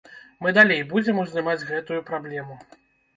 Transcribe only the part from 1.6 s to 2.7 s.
гэтую праблему.